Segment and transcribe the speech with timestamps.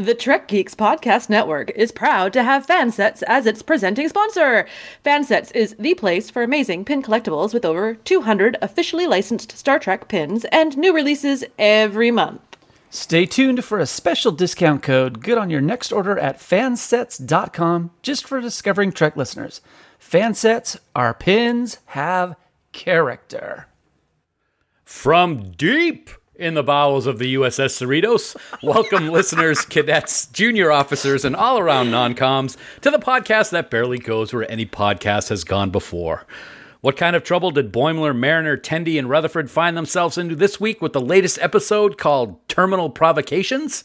[0.00, 4.66] The Trek Geeks Podcast Network is proud to have Fansets as its presenting sponsor.
[5.04, 10.08] Fansets is the place for amazing pin collectibles with over 200 officially licensed Star Trek
[10.08, 12.40] pins and new releases every month.
[12.88, 18.26] Stay tuned for a special discount code good on your next order at fansets.com just
[18.26, 19.60] for Discovering Trek listeners.
[20.00, 22.36] Fansets, our pins have
[22.72, 23.66] character.
[24.82, 26.08] From deep
[26.40, 31.90] in the bowels of the USS Cerritos, welcome listeners, cadets, junior officers, and all around
[31.90, 36.26] non coms to the podcast that barely goes where any podcast has gone before.
[36.80, 40.80] What kind of trouble did Boimler, Mariner, Tendi, and Rutherford find themselves into this week
[40.80, 43.84] with the latest episode called Terminal Provocations?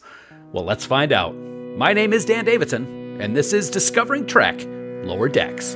[0.53, 1.35] Well, let's find out.
[1.75, 4.65] My name is Dan Davidson, and this is Discovering Trek
[5.03, 5.75] Lower Decks.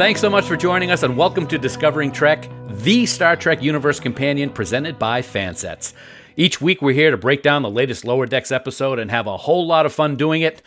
[0.00, 4.00] Thanks so much for joining us, and welcome to Discovering Trek, the Star Trek Universe
[4.00, 5.92] Companion presented by Fansets.
[6.38, 9.36] Each week, we're here to break down the latest Lower Decks episode and have a
[9.36, 10.62] whole lot of fun doing it.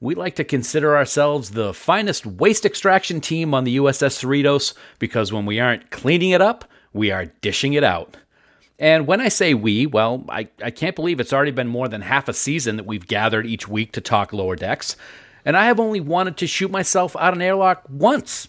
[0.00, 5.32] We like to consider ourselves the finest waste extraction team on the USS Cerritos because
[5.32, 8.16] when we aren't cleaning it up, we are dishing it out.
[8.80, 12.00] And when I say we, well, I, I can't believe it's already been more than
[12.00, 14.96] half a season that we've gathered each week to talk Lower Decks.
[15.44, 18.48] And I have only wanted to shoot myself out an airlock once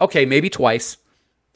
[0.00, 0.98] Okay, maybe twice.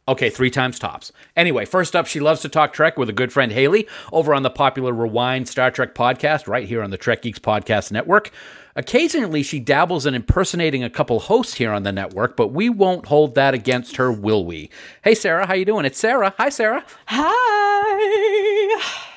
[0.09, 1.13] Okay, three times tops.
[1.37, 4.43] Anyway, first up, she loves to talk Trek with a good friend Haley over on
[4.43, 8.33] the popular Rewind Star Trek podcast right here on the Trek Geeks Podcast Network.
[8.75, 13.07] Occasionally, she dabbles in impersonating a couple hosts here on the network, but we won't
[13.07, 14.71] hold that against her, will we?
[15.05, 15.85] Hey, Sara, how you doing?
[15.85, 16.35] It's Sara.
[16.37, 16.85] Hi, Sara.
[17.07, 19.09] Hi!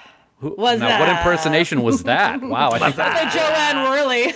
[0.42, 1.00] Was now, that?
[1.00, 2.42] what impersonation was that?
[2.42, 4.34] Wow, I think The Joanne Worley.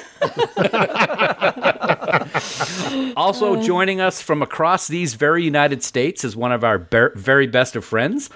[3.15, 7.47] Also joining us from across these very United States is one of our ber- very
[7.47, 8.29] best of friends.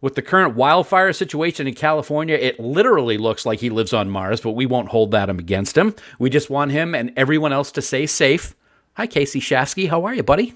[0.00, 4.40] With the current wildfire situation in California, it literally looks like he lives on Mars,
[4.40, 5.94] but we won't hold that against him.
[6.20, 8.54] We just want him and everyone else to stay safe.
[8.94, 9.88] Hi, Kasey Shafsky.
[9.88, 10.54] How are you, buddy?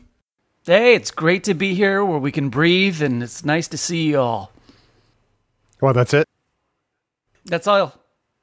[0.64, 4.10] Hey, it's great to be here where we can breathe, and it's nice to see
[4.10, 4.52] you all.
[5.80, 6.28] Well, that's it.
[7.44, 7.94] That's all.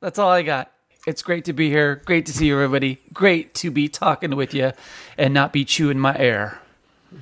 [0.01, 0.71] That's all I got.
[1.07, 2.01] It's great to be here.
[2.05, 2.99] Great to see you, everybody.
[3.13, 4.71] Great to be talking with you
[5.17, 6.59] and not be chewing my air.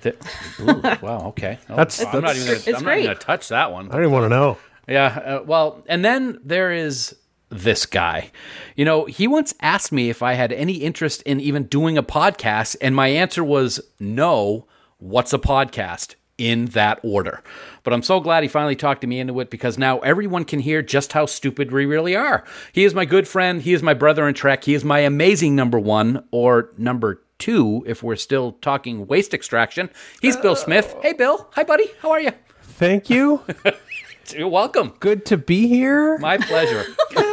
[0.02, 0.16] Th-
[0.60, 1.60] Ooh, wow, okay.
[1.70, 3.88] Oh, That's- I'm not that's- even gonna, I'm not even going to touch that one.
[3.90, 4.58] I don't even want to know.
[4.88, 5.06] Yeah,
[5.40, 7.16] uh, well, and then there is
[7.50, 8.32] this guy.
[8.76, 12.04] You know, he once asked me if I had any interest in even doing a
[12.04, 14.66] podcast, and my answer was no.
[14.98, 16.16] What's a podcast?
[16.38, 17.42] In that order.
[17.84, 20.60] But I'm so glad he finally talked to me into it because now everyone can
[20.60, 22.44] hear just how stupid we really are.
[22.72, 23.62] He is my good friend.
[23.62, 24.64] He is my brother in Trek.
[24.66, 29.90] He is my amazing number one or number two if we're still talking waste extraction.
[30.22, 30.96] He's Bill Smith.
[31.02, 31.50] Hey, Bill.
[31.54, 31.90] Hi, buddy.
[32.02, 32.32] How are you?
[32.62, 33.42] Thank you.
[34.36, 34.94] You're welcome.
[35.00, 36.18] Good to be here.
[36.18, 36.86] My pleasure.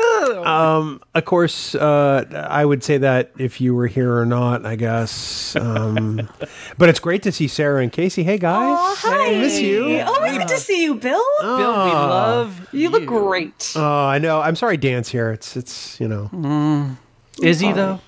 [1.14, 5.54] Of course, uh, I would say that if you were here or not, I guess.
[5.54, 6.28] Um,
[6.78, 8.24] but it's great to see Sara and Kasey.
[8.24, 8.76] Hey, guys.
[8.80, 9.32] Oh, hi.
[9.34, 10.00] I miss you.
[10.00, 11.22] Always good to see you, Bill.
[11.40, 13.72] Bill, we love you look great.
[13.76, 14.40] Oh, I know.
[14.40, 15.30] I'm sorry, Dan's here.
[15.30, 16.96] It's, it's you know,
[17.42, 18.00] Is he though?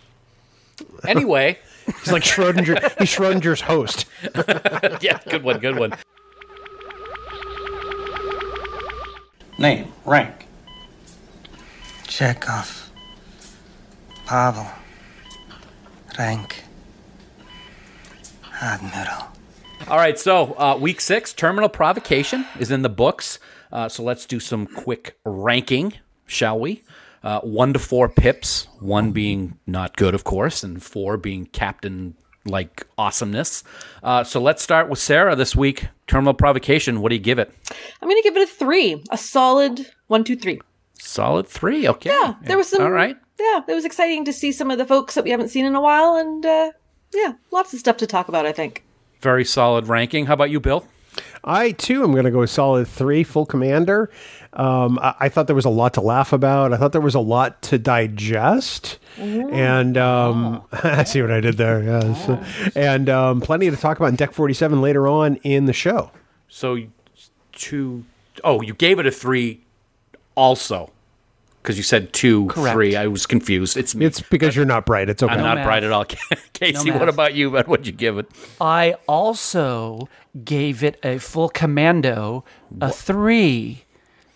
[1.06, 1.58] anyway.
[1.86, 2.98] he's like Schrodinger.
[2.98, 4.06] he's Schrodinger's host.
[5.00, 5.94] yeah, good one, good one.
[9.58, 10.46] Name, rank.
[12.06, 12.90] Chekhov.
[14.26, 14.66] Pavel.
[16.18, 16.62] Rank.
[18.60, 19.28] Admiral.
[19.88, 23.38] All right, so uh, week six, Terminal Provocation is in the books.
[23.72, 25.94] Uh, so let's do some quick ranking,
[26.26, 26.82] shall we?
[27.22, 32.14] Uh, one to four pips, one being not good, of course, and four being captain
[32.46, 33.64] like awesomeness.
[34.02, 35.88] Uh, so let's start with Sara this week.
[36.06, 37.52] Terminal Provocation, what do you give it?
[38.00, 39.02] I'm going to give it a three.
[39.10, 40.60] A solid one, two, three.
[40.98, 42.10] Solid three, okay.
[42.10, 42.82] Yeah, there was some.
[42.82, 43.16] All right.
[43.38, 45.74] Yeah, it was exciting to see some of the folks that we haven't seen in
[45.74, 46.72] a while, and uh,
[47.12, 48.46] yeah, lots of stuff to talk about.
[48.46, 48.82] I think.
[49.20, 50.26] Very solid ranking.
[50.26, 50.86] How about you, Bill?
[51.44, 54.10] I too am going to go with solid three, full commander.
[54.52, 56.72] Um, I, I thought there was a lot to laugh about.
[56.72, 61.56] I thought there was a lot to digest, and um, I see what I did
[61.56, 61.82] there.
[61.82, 65.72] Yes, and um, plenty to talk about in Deck Forty Seven later on in the
[65.72, 66.10] show.
[66.48, 66.78] So
[67.52, 68.04] two
[68.44, 69.60] oh, you gave it a three
[70.34, 70.90] also.
[71.66, 72.74] Because you said two, Correct.
[72.74, 72.94] three.
[72.94, 73.76] I was confused.
[73.76, 74.06] It's me.
[74.06, 75.08] It's because you're not bright.
[75.10, 75.34] It's okay.
[75.34, 75.66] I'm not math.
[75.66, 76.04] bright at all.
[76.54, 77.00] Kasey, math.
[77.00, 77.50] what about you?
[77.50, 78.26] What would you give it?
[78.60, 80.08] I also
[80.44, 82.44] gave it a full commando,
[82.80, 83.82] a three.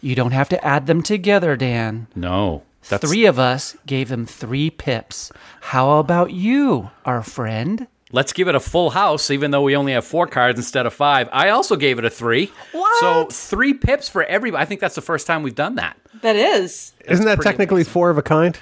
[0.00, 2.09] You don't have to add them together, Dan.
[2.17, 2.65] No.
[2.88, 5.31] That's- Three of us gave him three pips.
[5.61, 7.87] How about you, our friend?
[8.12, 10.93] Let's give it a full house, even though we only have four cards instead of
[10.93, 11.29] five.
[11.33, 12.51] I also gave it a three.
[12.73, 13.01] What?
[13.01, 14.61] So three pips for everybody.
[14.61, 15.97] I think that's the first time we've done that.
[16.23, 16.93] That is.
[17.07, 18.59] Isn't that pretty technically four of a kind?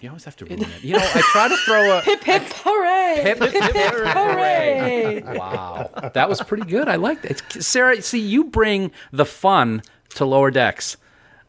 [0.00, 0.82] You always have to ruin it.
[0.82, 3.20] You know, I try to throw a Hip hip hooray!
[3.22, 5.22] pip, pip, pip, hooray!
[5.38, 6.88] Wow, that was pretty good.
[6.88, 7.42] I liked it.
[7.62, 9.82] Sara, see, you bring the fun
[10.16, 10.96] to lower decks.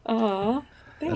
[0.06, 0.64] Oh.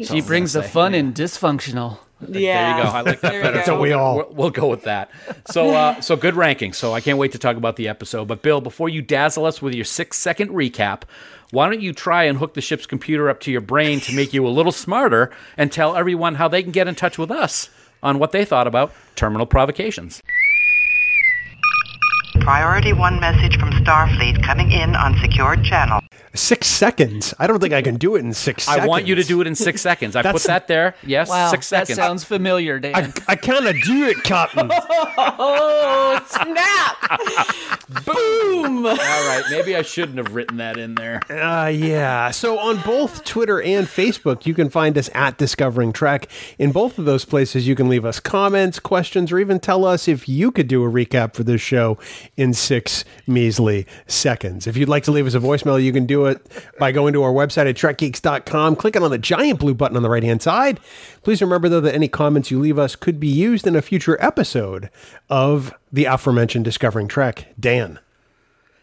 [0.02, 1.99] She brings the fun in dysfunctional.
[2.20, 2.72] Yeah.
[2.72, 2.90] There you go.
[2.90, 3.62] I like that better.
[3.64, 4.16] So we all.
[4.16, 5.10] We'll, we'll go with that.
[5.50, 6.72] So, uh, so good ranking.
[6.72, 8.26] So I can't wait to talk about the episode.
[8.26, 11.02] But Bill, before you dazzle us with your six second recap,
[11.50, 14.32] why don't you try and hook the ship's computer up to your brain to make
[14.32, 17.70] you a little smarter and tell everyone how they can get in touch with us
[18.02, 20.22] on what they thought about terminal provocations.
[22.40, 26.00] Priority 1 message from Starfleet coming in on secured channel.
[26.34, 27.32] Six seconds.
[27.38, 28.84] I don't think I can do it in six seconds.
[28.84, 30.14] I want you to do it in six seconds.
[30.16, 30.94] I put That's- that there.
[31.02, 31.96] Yes, Wow, six that seconds.
[31.96, 32.94] sounds familiar, Dan.
[32.94, 34.70] I, I kind of do it, Captain.
[34.70, 37.20] Oh, snap!
[38.04, 38.84] Boom!
[38.86, 41.20] All right, maybe I shouldn't have written that in there.
[41.30, 42.30] Uh, yeah.
[42.32, 46.28] So on both Twitter and Facebook, you can find us at Discovering Trek.
[46.58, 50.08] In both of those places, you can leave us comments, questions, or even tell us
[50.08, 51.98] if you could do a recap for this show
[52.36, 54.66] in six measly seconds.
[54.66, 56.47] If you'd like to leave us a voicemail, you can do it
[56.79, 60.11] by going to our website at trekgeeks.com, clicking on the giant blue button on the
[60.11, 60.81] right hand side.
[61.23, 64.17] Please remember, though, that any comments you leave us could be used in a future
[64.23, 64.91] episode
[65.29, 67.55] of the aforementioned Discovering Trek.
[67.58, 67.99] Dan.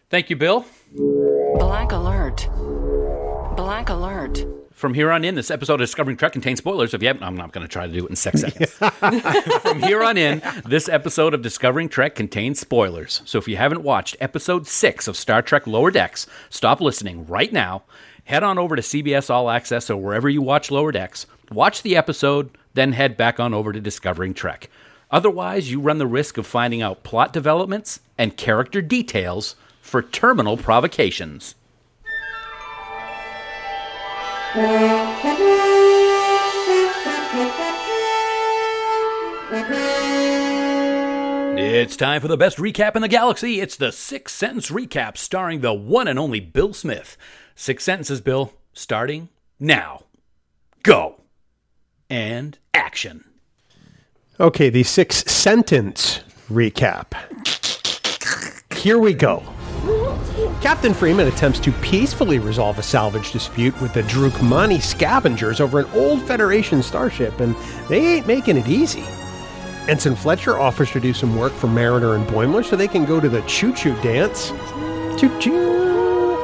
[0.09, 0.65] Thank you, Bill.
[0.95, 2.47] Blank alert.
[3.55, 4.45] Blank alert.
[4.83, 6.93] From here on in, this episode of Discovering Trek contains spoilers.
[6.93, 8.69] If you haven't, I'm not going to try to do it in six seconds.
[9.61, 13.21] From here on in, this episode of Discovering Trek contains spoilers.
[13.23, 17.53] So if you haven't watched episode six of Star Trek Lower Decks, stop listening right
[17.53, 17.83] now.
[18.25, 21.27] Head on over to CBS All Access or wherever you watch Lower Decks.
[21.49, 24.69] Watch the episode, then head back on over to Discovering Trek.
[25.09, 30.57] Otherwise, you run the risk of finding out plot developments and character details for terminal
[30.57, 31.55] provocations.
[34.55, 34.61] It's
[41.97, 43.59] time for the best recap in the galaxy.
[43.59, 47.17] It's the six sentence recap starring the one and only Bill Smith.
[47.55, 49.29] Six sentences, Bill, starting
[49.59, 50.03] now.
[50.83, 51.21] Go.
[52.07, 53.25] And action.
[54.39, 57.15] Okay, the six sentence recap.
[58.75, 59.41] Here we go.
[60.63, 65.85] Captain Freeman attempts to peacefully resolve a salvage dispute with the Drookmani scavengers over an
[65.93, 67.53] old Federation starship, and
[67.89, 69.03] they ain't making it easy.
[69.89, 73.19] Ensign Fletcher offers to do some work for Mariner and Boimler so they can go
[73.19, 74.51] to the choo choo dance.
[75.19, 76.37] Choo choo.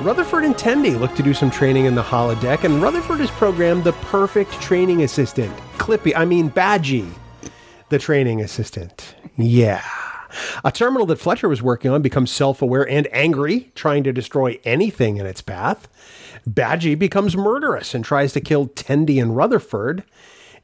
[0.00, 3.82] Rutherford and Tendi look to do some training in the holodeck, and Rutherford is programmed
[3.82, 5.52] the perfect training assistant.
[5.76, 7.10] Clippy, I mean Badgie,
[7.88, 9.16] the training assistant.
[9.36, 9.82] Yeah.
[10.64, 14.58] A terminal that Fletcher was working on becomes self aware and angry, trying to destroy
[14.64, 15.88] anything in its path.
[16.48, 20.04] Badgie becomes murderous and tries to kill Tendi and Rutherford.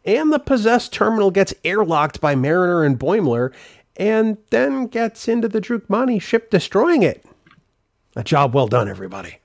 [0.05, 3.53] And the possessed terminal gets airlocked by Mariner and Boimler
[3.97, 7.25] and then gets into the Drookmani ship, destroying it.
[8.17, 9.39] A job well done, everybody.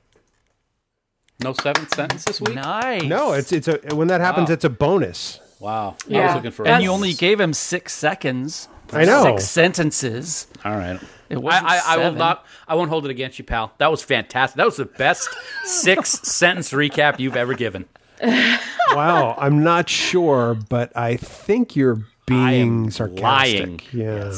[1.43, 2.55] No seventh sentence this week?
[2.55, 3.03] nice.
[3.03, 4.53] No, it's it's a when that happens, Wow.
[4.53, 5.39] it's a bonus.
[5.59, 5.95] Wow.
[6.07, 6.25] I Yeah.
[6.27, 8.67] was looking for And That's- you only gave him six seconds.
[8.93, 9.23] I know.
[9.23, 10.47] Six sentences.
[10.63, 10.99] All right.
[11.29, 12.45] It I, wasn't I, I will not.
[12.67, 13.73] I won't hold it against you, pal.
[13.79, 14.57] That was fantastic.
[14.57, 15.29] That was the best
[15.63, 17.85] six sentence recap you've ever given.
[18.23, 23.21] wow, I'm not sure, but I think you're being am sarcastic.
[23.21, 23.81] lying.
[23.91, 24.33] Yeah.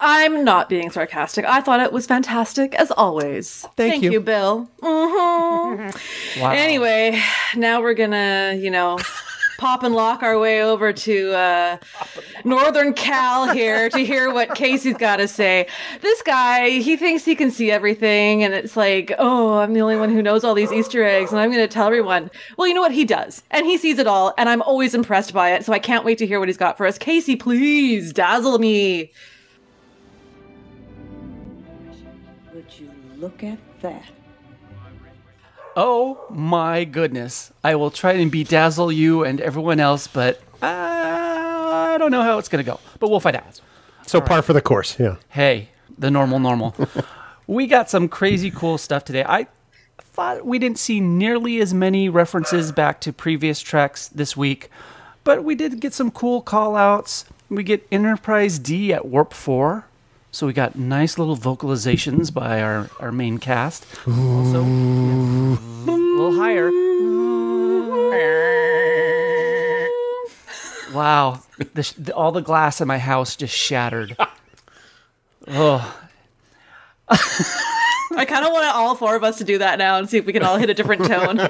[0.00, 1.44] I'm not being sarcastic.
[1.44, 3.66] I thought it was fantastic as always.
[3.76, 4.20] Thank you.
[4.20, 4.68] Bill.
[4.80, 5.90] hmm
[6.40, 6.50] Wow.
[6.50, 7.20] Anyway,
[7.56, 8.98] now we're gonna, you know,
[9.58, 11.76] pop and lock our way over to uh,
[12.44, 15.66] Northern Cal here to hear what Kasey's got to say.
[16.00, 19.96] This guy, he thinks he can see everything, and it's like, oh, I'm the only
[19.96, 22.30] one who knows all these Easter eggs, and I'm going to tell everyone.
[22.56, 22.92] Well, you know what?
[22.92, 25.64] He does, and he sees it all, and I'm always impressed by it.
[25.64, 26.96] So I can't wait to hear what he's got for us.
[26.96, 29.10] Kasey, please dazzle me.
[32.54, 34.04] Would you look at that?
[35.80, 37.52] Oh my goodness.
[37.62, 42.38] I will try and bedazzle you and everyone else, but uh, I don't know how
[42.38, 42.80] it's going to go.
[42.98, 43.60] But we'll find out.
[44.04, 44.98] So par for the course.
[44.98, 45.18] Yeah.
[45.28, 46.74] Hey, the normal, normal.
[47.46, 49.22] we got some crazy cool stuff today.
[49.24, 49.46] I
[50.00, 54.70] thought we didn't see nearly as many references back to previous tracks this week,
[55.22, 57.24] but we did get some cool call outs.
[57.48, 59.87] We get Enterprise D at Warp 4.
[60.38, 63.84] So we got nice little vocalizations by our, our main cast.
[64.06, 66.70] Also, yeah, a little higher.
[70.94, 71.42] Wow,
[71.74, 74.16] the, sh- the, all the glass in my house just shattered.
[75.48, 75.98] Oh,
[77.08, 80.24] I kind of want all four of us to do that now and see if
[80.24, 81.40] we can all hit a different tone.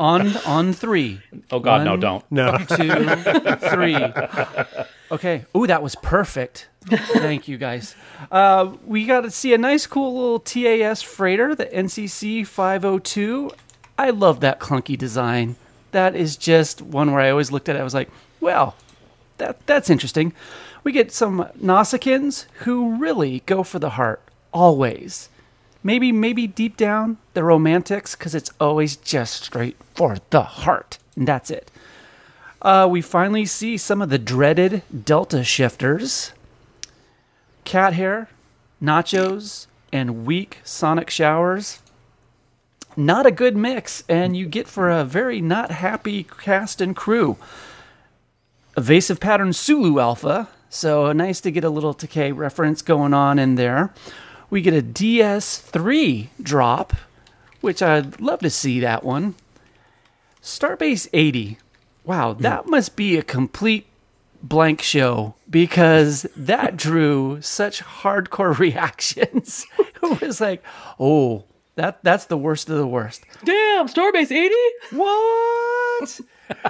[0.00, 1.20] on on three.
[1.50, 2.24] Oh God, no, One, don't.
[2.30, 2.56] No.
[2.58, 3.96] two, three.
[5.12, 5.44] Okay.
[5.54, 6.68] Ooh, that was perfect.
[6.86, 7.94] Thank you, guys.
[8.30, 13.50] Uh, we got to see a nice, cool little TAS freighter, the NCC 502.
[13.98, 15.56] I love that clunky design.
[15.90, 17.80] That is just one where I always looked at it.
[17.80, 18.08] I was like,
[18.40, 18.74] well,
[19.36, 20.32] that that's interesting.
[20.82, 25.28] We get some Nausicaans who really go for the heart, always.
[25.84, 30.98] Maybe, maybe deep down, they're romantics because it's always just straight for the heart.
[31.16, 31.70] And that's it.
[32.62, 36.32] Uh, we finally see some of the dreaded Delta shifters.
[37.64, 38.28] Cat hair,
[38.80, 41.80] nachos, and weak sonic showers.
[42.96, 47.36] Not a good mix, and you get for a very not happy cast and crew.
[48.76, 53.56] Evasive pattern Sulu Alpha, so nice to get a little Takei reference going on in
[53.56, 53.92] there.
[54.50, 56.92] We get a DS3 drop,
[57.60, 59.34] which I'd love to see that one.
[60.42, 61.58] Starbase 80.
[62.04, 62.42] Wow, hmm.
[62.42, 63.86] that must be a complete
[64.42, 69.66] blank show because that drew such hardcore reactions.
[69.78, 70.62] it was like,
[70.98, 71.44] oh,
[71.74, 73.24] that that's the worst of the worst.
[73.44, 74.54] Damn, Starbase 80?
[74.90, 76.20] What?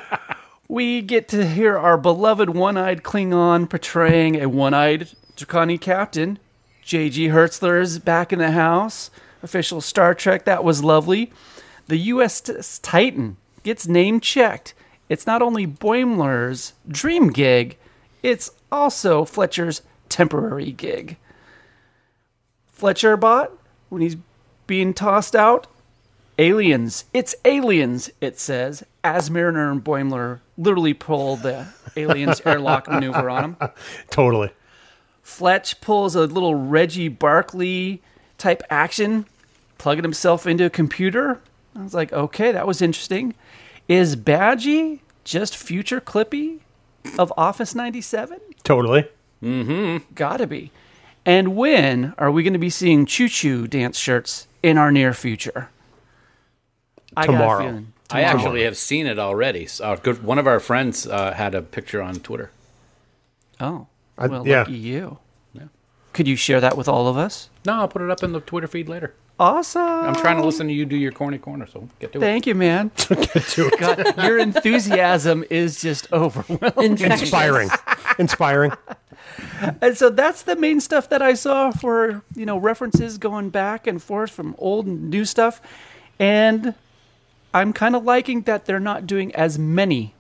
[0.69, 6.39] we get to hear our beloved one-eyed Klingon portraying a one-eyed Draconi captain.
[6.83, 7.29] J.G.
[7.29, 9.11] Hertzler is back in the house.
[9.43, 10.45] Official Star Trek.
[10.45, 11.33] That was lovely.
[11.87, 14.75] The USS Titan gets name checked.
[15.13, 17.77] It's not only Boimler's dream gig,
[18.23, 21.19] it's also Fletcher's temporary gig.
[22.71, 23.53] Fletcher bot,
[23.91, 24.17] when he's
[24.67, 25.67] being tossed out,
[26.39, 27.05] aliens.
[27.13, 33.45] It's aliens, it says, as Mariner and Boimler literally pull the aliens airlock maneuver on
[33.45, 33.57] him.
[34.09, 34.49] Totally.
[35.21, 38.01] Fletch pulls a little Reggie Barclay
[38.39, 39.27] type action,
[39.77, 41.39] plugging himself into a computer.
[41.77, 43.35] I was like, okay, that was interesting.
[43.93, 46.61] Is Badgie just future Clippy
[47.19, 48.39] of Office 97?
[48.65, 49.07] Totally.
[49.43, 50.15] Mm-hmm.
[50.15, 50.71] Gotta be.
[51.27, 55.13] And when are we going to be seeing Choo Choo dance shirts in our near
[55.13, 55.69] future?
[57.15, 57.85] I got a Tomorrow.
[58.11, 59.67] I actually have seen it already.
[59.67, 62.51] So, uh, good, one of our friends uh, had a picture on Twitter.
[63.61, 64.61] Oh, I- well, yeah.
[64.61, 65.19] lucky you.
[66.13, 67.49] Could you share that with all of us?
[67.65, 69.15] No, I'll put it up in the Twitter feed later.
[69.41, 69.83] Awesome.
[69.83, 72.21] I'm trying to listen to you do your corny corner, so get to it.
[72.21, 72.91] Thank you, man.
[73.09, 77.01] Get to God, your enthusiasm is just overwhelming.
[77.01, 77.71] Inspiring.
[78.19, 78.73] Inspiring.
[79.81, 83.87] And so that's the main stuff that I saw for, you know, references going back
[83.87, 85.61] and forth from old and new stuff.
[86.19, 86.75] And
[87.55, 90.15] I'm kind of liking that they're not doing as many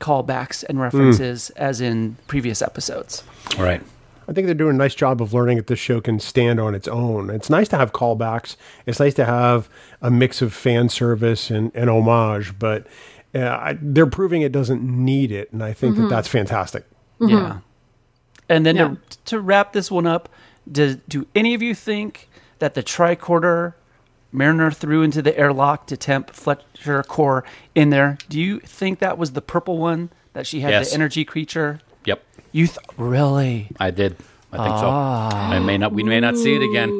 [0.00, 1.62] callbacks and references hmm.
[1.62, 3.22] as in previous episodes.
[3.56, 3.82] All right.
[4.30, 6.72] I think they're doing a nice job of learning that this show can stand on
[6.72, 7.30] its own.
[7.30, 8.54] It's nice to have callbacks.
[8.86, 9.68] It's nice to have
[10.00, 12.86] a mix of fan service and, and homage, but
[13.34, 16.84] uh, I, they're proving it doesn't need it, and I think that that's fantastic.
[17.18, 17.58] Yeah.
[18.48, 18.88] And then Yeah.
[19.08, 20.28] to, to wrap this one up,
[20.70, 22.28] do, do any of you think
[22.60, 23.74] that the tricorder
[24.32, 27.42] Mariner threw into the airlock to temp Fletcher core
[27.74, 28.16] in there?
[28.28, 30.90] Do you think that was the purple one that she had Yes.
[30.90, 31.80] the energy creature?
[32.04, 32.22] Yep.
[32.52, 33.68] You th- really?
[33.78, 34.16] I did.
[34.52, 34.88] I think so.
[34.88, 35.92] I may not.
[35.92, 36.90] We may not see it again.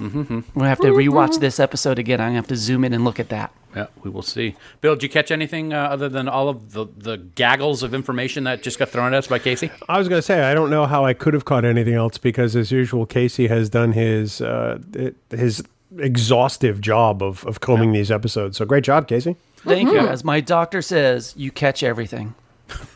[0.00, 2.20] I'm gonna have to rewatch this episode again.
[2.20, 3.52] I'm gonna have to zoom in and look at that.
[3.76, 4.54] Yeah, we will see.
[4.80, 8.44] Bill, did you catch anything uh, other than all of the, the gaggles of information
[8.44, 9.70] that just got thrown at us by Kasey?
[9.88, 12.16] I was going to say I don't know how I could have caught anything else
[12.16, 15.62] because, as usual, Kasey has done his uh, it- his
[15.98, 18.56] exhaustive job of, of combing these episodes.
[18.56, 19.36] So great job, Kasey.
[19.58, 19.98] Thank you.
[19.98, 22.34] As my doctor says, you catch everything.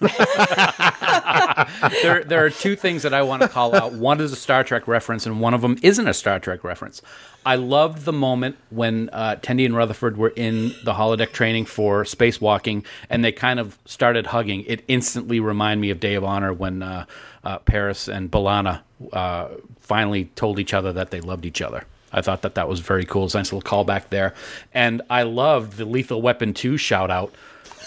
[2.02, 3.92] there, there are two things that I want to call out.
[3.92, 7.02] One is a Star Trek reference, and one of them isn't a Star Trek reference.
[7.44, 12.04] I loved the moment when uh, Tendi and Rutherford were in the holodeck training for
[12.04, 14.64] spacewalking, and they kind of started hugging.
[14.66, 17.06] It instantly reminded me of Day of Honor when uh,
[17.44, 18.80] uh, Paris and B'Elanna
[19.12, 19.48] uh,
[19.80, 21.84] finally told each other that they loved each other.
[22.12, 23.26] I thought that that was very cool.
[23.26, 24.34] It's a nice little callback there,
[24.72, 27.34] and I loved the Lethal Weapon two shout out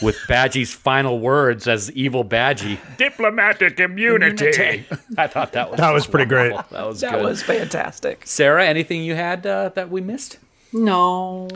[0.01, 2.79] with Badgie's final words as evil Badgie.
[2.97, 4.85] Diplomatic immunity.
[5.17, 6.53] I thought that was That was pretty great.
[6.71, 7.23] That was That good.
[7.23, 8.21] was fantastic.
[8.25, 10.37] Sara, anything you had uh, that we missed?
[10.73, 11.49] No.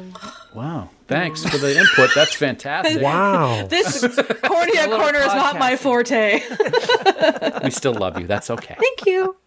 [0.54, 0.90] Wow.
[1.08, 2.10] Thanks for the input.
[2.14, 3.02] That's fantastic.
[3.02, 3.66] Wow.
[3.68, 4.02] This
[4.44, 6.42] cornea little corner is not my forte.
[7.64, 8.28] We still love you.
[8.28, 8.76] That's okay.
[8.80, 9.38] Thank you.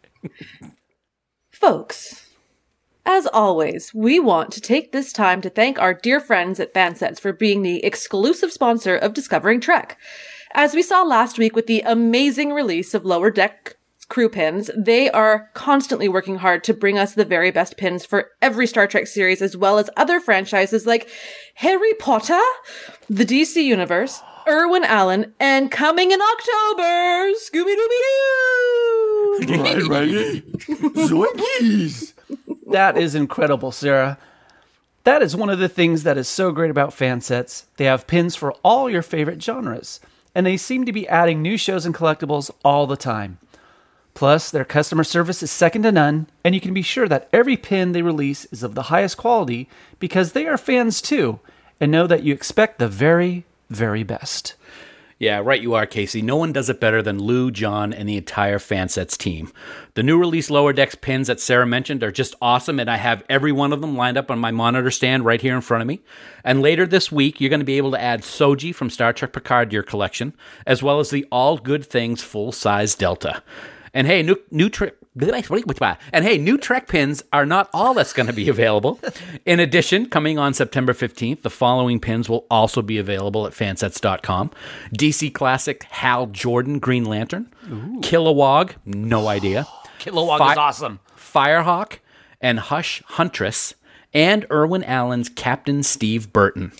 [1.50, 2.27] Folks,
[3.06, 7.18] As always, we want to take this time to thank our dear friends at Fansets
[7.18, 9.98] for being the exclusive sponsor of Discovering Trek.
[10.54, 13.76] As we saw last week with the amazing release of Lower Deck
[14.08, 18.30] crew pins, they are constantly working hard to bring us the very best pins for
[18.40, 21.08] every Star Trek series, as well as other franchises like
[21.54, 22.40] Harry Potter,
[23.08, 27.88] the DC Universe, Irwin Allen, and coming in October, Scooby Dooby
[32.70, 34.18] That is incredible, Sara.
[35.04, 37.66] That is one of the things that is so great about fan sets.
[37.78, 40.00] They have pins for all your favorite genres,
[40.34, 43.38] and they seem to be adding new shows and collectibles all the time.
[44.12, 47.56] Plus, their customer service is second to none, and you can be sure that every
[47.56, 51.40] pin they release is of the highest quality because they are fans too,
[51.80, 54.56] and know that you expect the very, very best.
[55.20, 56.22] Yeah, right you are, Kasey.
[56.22, 59.52] No one does it better than Lou, John, and the entire Fansets team.
[59.94, 63.24] The new release Lower Decks pins that Sara mentioned are just awesome, and I have
[63.28, 65.88] every one of them lined up on my monitor stand right here in front of
[65.88, 66.02] me.
[66.44, 69.32] And later this week, you're going to be able to add Soji from Star Trek
[69.32, 70.34] Picard to your collection,
[70.64, 73.42] as well as the All Good Things full size Delta.
[73.94, 74.96] And hey, new new trick.
[76.12, 79.00] And hey, new Trek pins are not all that's going to be available.
[79.46, 84.50] In addition, coming on September 15th, the following pins will also be available at fansets.com.
[84.94, 87.52] DC Classic Hal Jordan Green Lantern,
[88.00, 89.66] Kilowog, no idea.
[89.98, 91.00] Kilowog Fi- is awesome.
[91.16, 91.98] Firehawk
[92.40, 93.74] and Hush Huntress,
[94.14, 96.72] and Irwin Allen's Captain Steve Burton.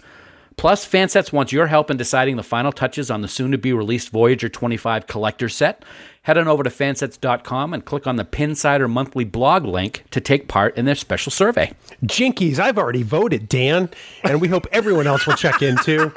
[0.56, 3.72] Plus, Fansets wants your help in deciding the final touches on the soon to be
[3.72, 5.84] released Voyager 25 collector set.
[6.22, 10.48] Head on over to fansets.com and click on the Pinsider monthly blog link to take
[10.48, 11.72] part in their special survey.
[12.04, 13.88] Jinkies, I've already voted, Dan,
[14.24, 16.12] and we hope everyone else will check in too.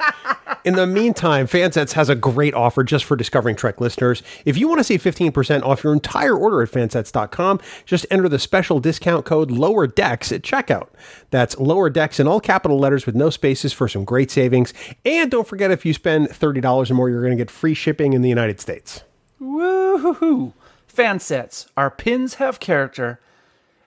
[0.64, 4.22] In the meantime, Fansets has a great offer just for Discovering Trek listeners.
[4.44, 8.38] If you want to save 15% off your entire order at fansets.com, just enter the
[8.38, 10.88] special discount code Lower Decks at checkout.
[11.30, 14.72] That's Lower Decks in all capital letters with no spaces for some great savings.
[15.04, 18.12] And don't forget if you spend $30 or more, you're going to get free shipping
[18.12, 19.02] in the United States.
[19.42, 20.16] Woohoo!
[20.16, 20.52] Hoo!
[20.88, 21.66] Fansets.
[21.76, 23.18] Our pins have character.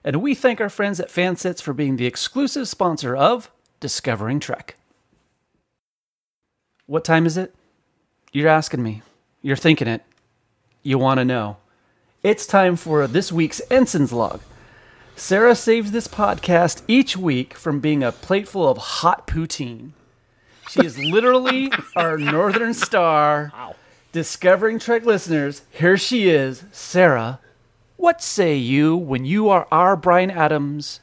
[0.04, 4.76] And we thank our friends at Fansets for being the exclusive sponsor of Discovering Trek.
[6.86, 7.54] What time is it?
[8.32, 9.02] You're asking me.
[9.40, 10.02] You're thinking it.
[10.82, 11.56] You want to know.
[12.22, 14.40] It's time for this week's Ensign's Log.
[15.16, 19.92] Sara saves this podcast each week from being a plateful of hot poutine.
[20.68, 23.52] She is literally our Northern Star.
[24.16, 27.38] Discovering Trek listeners, here she is, Sara.
[27.98, 31.00] What say you when you are our Bryan Adams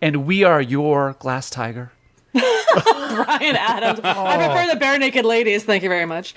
[0.00, 1.92] and we are your Glass Tiger?
[2.32, 4.00] Bryan Adams.
[4.02, 5.64] I prefer the bare naked ladies.
[5.64, 6.34] Thank you very much.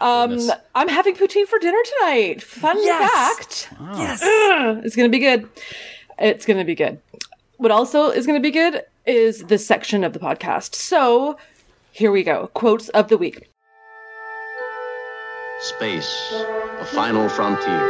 [0.00, 0.40] Um,
[0.74, 2.42] I'm having poutine for dinner tonight.
[2.42, 3.68] Fun fact.
[3.94, 4.22] Yes.
[4.24, 5.48] Ugh, it's going to be good.
[6.18, 7.00] It's going to be good.
[7.58, 10.74] What also is going to be good is this section of the podcast.
[10.74, 11.38] So
[11.92, 12.48] here we go.
[12.54, 13.46] Quotes of the week.
[15.60, 16.30] Space,
[16.78, 17.80] the final frontier.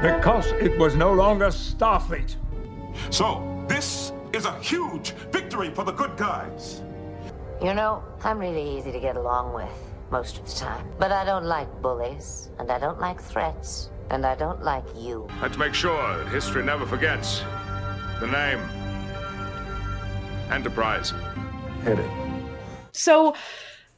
[0.00, 2.36] Because it was no longer Starfleet.
[3.10, 6.82] So, this is a huge victory for the good guys.
[7.62, 9.70] You know, I'm really easy to get along with
[10.10, 10.86] most of the time.
[10.98, 15.28] But I don't like bullies, and I don't like threats, and I don't like you.
[15.42, 17.42] Let's make sure that history never forgets
[18.18, 18.60] the name
[20.50, 21.12] Enterprise.
[21.84, 22.10] Hit it.
[22.92, 23.34] So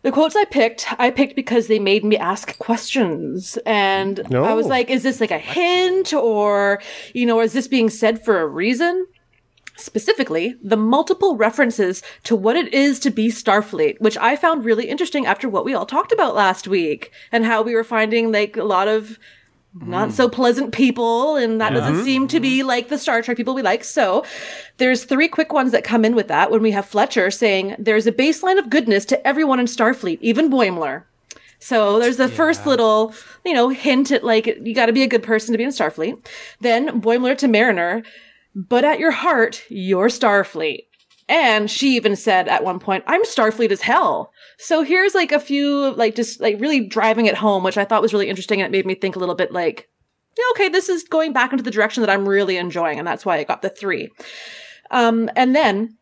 [0.02, 3.56] the quotes I picked, I picked because they made me ask questions.
[3.64, 6.80] And I was like, is this like a hint or,
[7.14, 9.06] you know, is this being said for a reason?
[9.76, 14.88] Specifically, the multiple references to what it is to be Starfleet, which I found really
[14.88, 18.56] interesting after what we all talked about last week and how we were finding like
[18.56, 19.18] a lot of
[19.80, 22.04] not so pleasant people and that doesn't Mhm.
[22.04, 23.84] seem to be like the Star Trek people we like.
[23.84, 24.24] So
[24.76, 28.06] there's three quick ones that come in with that when we have Fletcher saying there's
[28.06, 31.04] a baseline of goodness to everyone in Starfleet, even Boimler.
[31.58, 35.08] So there's the first little, you know, hint at like you got to be a
[35.08, 36.18] good person to be in Starfleet.
[36.60, 38.02] Then Boimler to Mariner,
[38.54, 40.86] but at your heart, you're Starfleet.
[41.28, 44.32] And she even said at one point, I'm Starfleet as hell.
[44.62, 48.00] So here's like a few, like just like really driving it home, which I thought
[48.00, 48.62] was really interesting.
[48.62, 49.88] And it made me think a little bit like,
[50.38, 52.98] yeah, okay, this is going back into the direction that I'm really enjoying.
[52.98, 54.08] And that's why I got the three.
[54.92, 55.98] Um, and then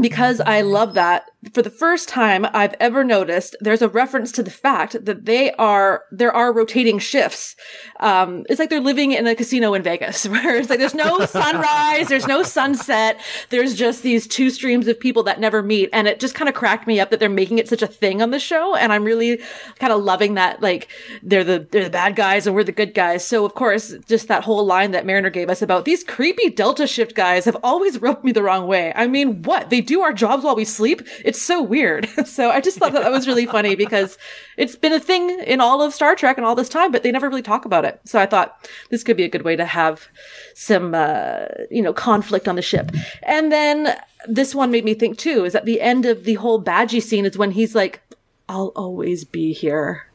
[0.00, 4.42] because I love that, for the first time I've ever noticed, there's a reference to
[4.42, 7.56] the fact that they are, there are rotating shifts.
[7.98, 11.24] Um, it's like they're living in a casino in Vegas where it's like there's no
[11.24, 13.18] sunrise, there's no sunset.
[13.48, 15.88] There's just these two streams of people that never meet.
[15.94, 18.20] And it just kind of cracked me up that they're making it such a thing
[18.20, 18.74] on the show.
[18.74, 19.40] And I'm really
[19.78, 20.60] kind of loving that.
[20.60, 20.88] Like
[21.22, 23.24] they're the, they're the bad guys and we're the good guys.
[23.24, 26.86] So of course, just that whole line that Mariner gave us about these creepy Delta
[26.86, 28.92] shift guys have always rubbed me the wrong way.
[28.94, 29.70] I mean, what?
[29.70, 31.00] They do our jobs while we sleep?
[31.30, 32.08] It's so weird.
[32.26, 34.18] so I just thought that that was really funny because
[34.56, 37.12] it's been a thing in all of Star Trek and all this time, but they
[37.12, 38.00] never really talk about it.
[38.04, 40.08] So I thought this could be a good way to have
[40.54, 42.90] some, uh, you know, conflict on the ship.
[43.22, 46.60] And then this one made me think too, is at the end of the whole
[46.60, 48.02] Badgie scene is when he's like,
[48.48, 50.06] I'll always be here.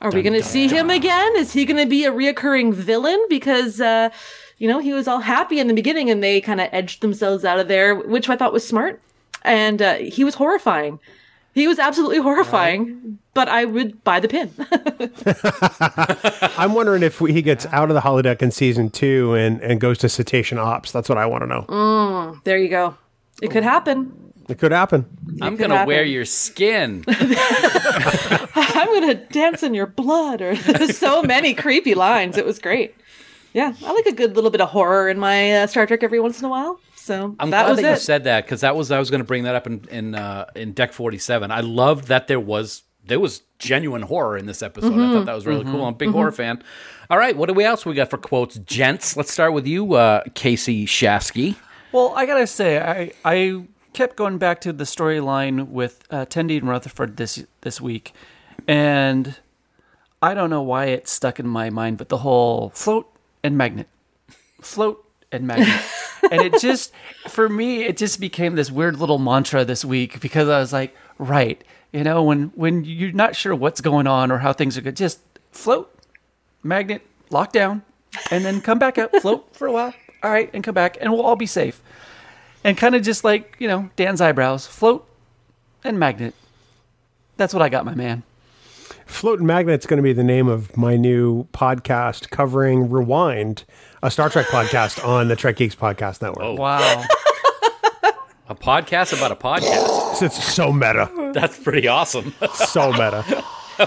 [0.00, 1.36] Are we going to see him again?
[1.36, 3.24] Is he going to be a reoccurring villain?
[3.28, 4.10] Because, uh,
[4.58, 7.44] you know, he was all happy in the beginning and they kind of edged themselves
[7.44, 9.00] out of there, which I thought was smart.
[9.46, 10.98] And uh, he was horrifying.
[11.54, 14.52] He was absolutely horrifying, but I would buy the pin.
[16.58, 19.96] I'm wondering if he gets out of the holodeck in season two and, and goes
[19.98, 20.92] to Cetacean Ops.
[20.92, 21.62] That's what I want to know.
[21.62, 22.94] mm, there you go.
[23.40, 24.32] It could happen.
[24.50, 25.06] It could happen.
[25.40, 27.04] I'm gonna wear your skin.
[27.08, 30.42] I'm going to dance in your blood.
[30.42, 30.56] Or
[30.92, 32.36] so many creepy lines.
[32.36, 32.94] It was great.
[33.54, 36.20] Yeah, I like a good little bit of horror in my uh, Star Trek every
[36.20, 36.78] once in a while.
[37.06, 38.00] So I'm that glad was that you it.
[38.00, 40.46] said that because that was I was going to bring that up in in uh,
[40.56, 41.52] in Deck 47.
[41.52, 44.92] I loved that there was there was genuine horror in this episode.
[44.94, 45.12] I Mhm.
[45.12, 45.70] thought that was really Mhm.
[45.70, 45.82] cool.
[45.84, 46.12] I'm a big Mhm.
[46.14, 46.60] horror fan.
[47.08, 49.16] All right, what do we else we got for quotes, gents?
[49.16, 51.54] Let's start with you, uh, Kasey Shasky.
[51.92, 56.58] Well, I gotta say, I I kept going back to the storyline with uh, Tendi
[56.58, 58.12] and Rutherford this this week,
[58.66, 59.36] and
[60.20, 63.06] I don't know why it stuck in my mind, but the whole float
[63.44, 63.86] and magnet,
[64.60, 65.82] float and magnet,
[66.30, 66.92] and it just
[67.28, 70.94] for me it just became this weird little mantra this week because I was like,
[71.18, 71.62] right,
[71.92, 74.96] you know, when when you're not sure what's going on or how things are good,
[74.96, 75.20] just
[75.52, 75.92] float,
[76.62, 77.82] magnet, lock down,
[78.30, 81.12] and then come back up, float for a while, all right, and come back, and
[81.12, 81.82] we'll all be safe
[82.66, 85.06] and kind of just like you know Dan's eyebrows, float
[85.84, 86.34] and magnet.
[87.36, 88.24] That's what I got, my man.
[89.06, 93.64] Float and Magnet's going to be the name of my new podcast covering Rewind,
[94.02, 96.44] a Star Trek podcast on the Trek Geeks Podcast Network.
[96.44, 97.04] Oh, wow.
[98.48, 100.22] A podcast about a podcast.
[100.22, 101.10] It's so meta.
[101.34, 102.32] That's pretty awesome.
[102.54, 103.22] So meta.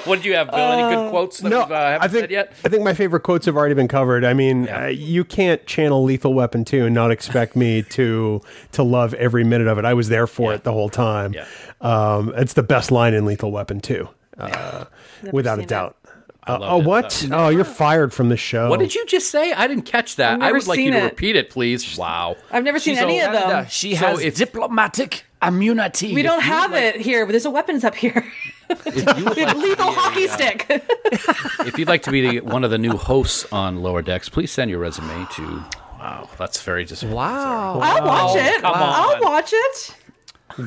[0.03, 0.59] what did you have, Bill?
[0.59, 2.53] Any good quotes that no, we've, uh, haven't I think, said yet?
[2.65, 4.25] I think my favorite quotes have already been covered.
[4.25, 8.41] I mean, uh, you can't channel Lethal Weapon 2 and not expect me to
[8.73, 9.85] to love every minute of it.
[9.85, 11.35] I was there for it the whole time.
[11.79, 14.85] Um, it's the best line in Lethal Weapon 2, uh,
[15.31, 15.95] without a doubt.
[16.47, 16.85] Uh, oh, it.
[16.85, 17.27] what?
[17.31, 18.69] Oh, you're fired from the show.
[18.69, 19.53] What did you just say?
[19.53, 20.35] I didn't catch that.
[20.35, 21.03] I've I never would like you to it.
[21.03, 21.97] repeat it, please.
[21.97, 22.37] Wow.
[22.49, 23.65] I've never seen So- any of them.
[23.69, 26.13] She So has if- diplomatic immunity.
[26.13, 28.25] We don't have it here, but there's a weapons up here.
[28.69, 28.85] If
[29.17, 30.65] you would We have like lethal be a, hockey uh, stick.
[31.67, 34.51] If you'd like to be the, one of the new hosts on Lower Decks, please
[34.51, 35.65] send your resume to.
[35.99, 37.17] Wow, that's very disappointing.
[37.17, 37.79] Wow.
[37.81, 38.61] I'll watch it.
[38.61, 39.95] come I'll watch it.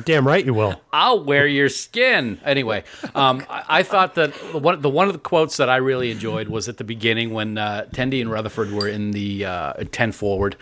[0.05, 0.79] Damn right you will.
[0.91, 2.39] I'll wear your skin.
[2.43, 2.83] Anyway,
[3.15, 6.11] um, I, I thought that the one, the one of the quotes that I really
[6.11, 10.11] enjoyed was at the beginning when uh, Tendi and Rutherford were in the uh, 10
[10.11, 10.55] forward.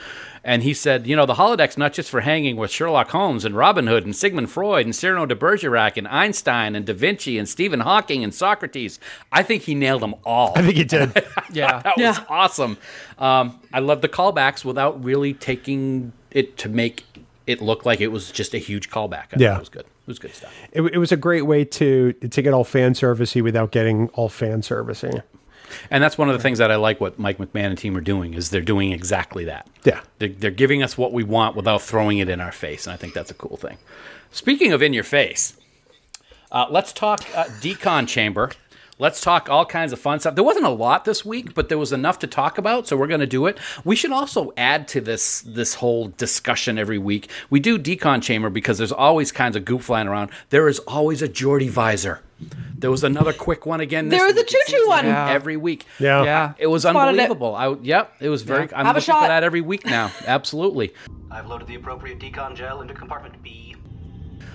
[0.43, 3.55] And he said, you know, the holodeck's not just for hanging with Sherlock Holmes and
[3.55, 7.47] Robin Hood and Sigmund Freud and Cyrano de Bergerac and Einstein and Da Vinci and
[7.47, 8.99] Stephen Hawking and Socrates.
[9.31, 10.53] I think he nailed them all.
[10.55, 11.23] I think he did.
[11.53, 11.81] Yeah.
[11.81, 12.77] that was awesome.
[13.19, 17.03] Um, I love the callbacks without really taking it to make
[17.47, 19.33] it looked like it was just a huge callback.
[19.33, 19.55] I Yeah.
[19.55, 19.81] it was good.
[19.85, 20.53] It was good stuff.
[20.71, 24.29] It, it was a great way to to get all fan servicey without getting all
[24.29, 25.23] fan servicey.
[25.89, 28.01] And that's one of the things that I like what Mike McMahan and team are
[28.01, 29.67] doing is they're doing exactly that.
[29.85, 30.01] Yeah.
[30.19, 32.97] They're, they're giving us what we want without throwing it in our face, and I
[32.97, 33.77] think that's a cool thing.
[34.31, 35.55] Speaking of in your face,
[36.51, 38.51] uh, let's talk uh, decon chamber.
[39.01, 40.35] Let's talk all kinds of fun stuff.
[40.35, 43.07] There wasn't a lot this week, but there was enough to talk about, so we're
[43.07, 43.57] going to do it.
[43.83, 47.27] We should also add to this this whole discussion every week.
[47.49, 50.29] We do decon chamber because there's always kinds of goop flying around.
[50.51, 52.21] There is always a Geordi visor.
[52.77, 54.09] There was another quick one again.
[54.09, 54.45] This There was a week.
[54.45, 55.05] It choo-choo seems one.
[55.05, 55.31] Yeah.
[55.31, 55.87] every week.
[55.97, 56.23] Yeah.
[56.23, 56.53] Yeah.
[56.59, 57.21] It was Spotted it.
[57.21, 57.55] unbelievable.
[57.55, 58.63] I, yep, it was very.
[58.71, 59.27] I'm Have a looking for shot.
[59.29, 60.11] that every week now.
[60.27, 60.93] Absolutely.
[61.31, 63.75] I've loaded the appropriate decon gel into compartment B.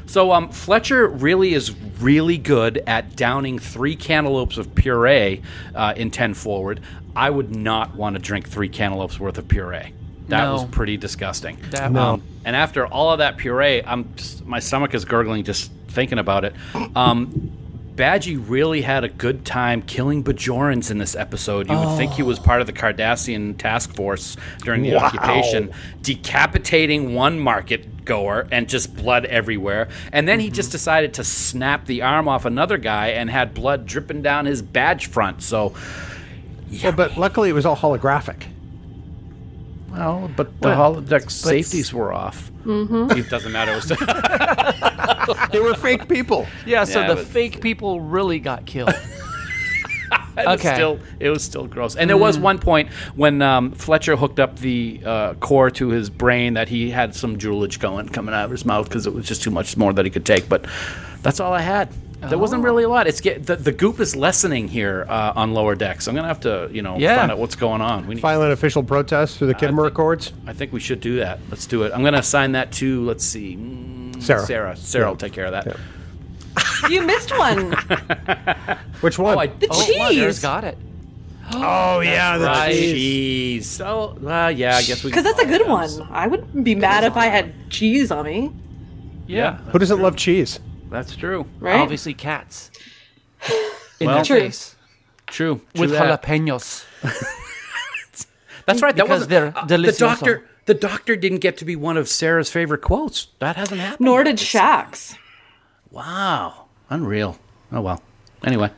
[0.07, 5.43] So um, Fletcher really is really good at downing three cantaloupes of puree
[5.75, 6.81] uh, in ten forward.
[7.15, 9.93] I would not want to drink three cantaloupes worth of puree.
[10.29, 10.53] That No.
[10.55, 11.59] was pretty disgusting.
[11.71, 12.15] That- No.
[12.15, 16.19] Um, and after all of that puree, I'm just, my stomach is gurgling just thinking
[16.19, 16.55] about it.
[16.95, 17.53] Um,
[17.97, 21.71] Badgie really had a good time killing Bajorans in this episode.
[21.71, 25.05] You would think he was part of the Cardassian task force during the Wow.
[25.07, 29.89] occupation, decapitating one market goer and just blood everywhere.
[30.13, 33.85] And then he just decided to snap the arm off another guy and had blood
[33.85, 35.43] dripping down his badge front.
[35.43, 35.75] So,
[36.83, 38.45] Well, but luckily it was all holographic.
[39.91, 42.51] well, but the Well, holodeck safeties were off.
[42.65, 43.19] Mm-hmm.
[43.19, 43.73] It doesn't matter.
[43.73, 46.47] It was They were fake people.
[46.65, 48.95] Yeah, so Yeah, the but- fake people really got killed.
[50.39, 51.97] it was still it was still gross.
[51.97, 56.11] And there was one point when um, Fletcher hooked up the uh, core to his
[56.11, 59.27] brain that he had some droolage going coming out of his mouth because it was
[59.27, 60.49] just too much more that he could take.
[60.49, 60.67] But
[61.23, 61.89] that's all I had.
[62.19, 63.07] There wasn't really a lot.
[63.07, 66.09] It's get the, the goop is lessening here uh, on lower decks.
[66.09, 67.17] I'm gonna have to you know Yeah.
[67.19, 68.07] find out what's going on.
[68.07, 70.33] We need, File an official protest through the Khitomer Accords.
[70.47, 71.39] I think we should do that.
[71.51, 71.93] Let's do it.
[71.95, 74.41] I'm gonna assign that to let's see, mm, Sara.
[74.45, 74.77] Sara.
[74.77, 75.09] Sara Yeah.
[75.11, 75.77] will take care of that.
[76.91, 77.73] You missed one.
[79.01, 79.37] Which one?
[79.37, 80.41] Oh, I, The oh, cheese.
[80.41, 80.79] got it.
[81.53, 82.73] Oh, yeah, the right.
[82.73, 82.93] cheese.
[82.93, 83.71] cheese.
[83.71, 85.69] So uh, yeah, I guess we Because that's a good that.
[85.69, 86.09] one.
[86.11, 88.53] I wouldn't be mad if I had cheese on me.
[89.29, 90.59] Yeah, Who doesn't love cheese?
[90.91, 91.47] that's true.
[91.61, 91.81] Right?
[91.81, 92.71] Obviously, cats.
[94.01, 94.51] In Well- their True.
[94.51, 94.75] True.
[95.27, 96.23] true With that.
[96.23, 96.85] jalapenos.
[98.67, 98.95] That's right.
[98.97, 100.49] That Because was they're the doctor.
[100.67, 103.29] The doctor didn't get to be one of Sara's favorite quotes.
[103.39, 104.05] That hasn't happened.
[104.05, 105.17] Nor did Shax.
[105.97, 107.39] Wow, unreal.
[107.73, 108.03] Oh well.
[108.45, 108.71] Anyway,